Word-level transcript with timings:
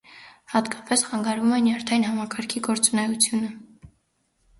Հատկապես 0.51 1.03
խանգարվում 1.09 1.53
է 1.57 1.59
նյարդային 1.65 2.05
համակարգի 2.07 2.63
գործունեությունը։ 2.69 3.51